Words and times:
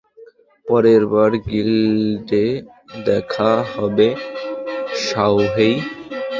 পরেরবার 0.67 1.31
গিল্ডে 1.49 2.45
দেখা 3.05 3.51
হবে, 3.73 4.07
শাওহেই। 5.01 5.75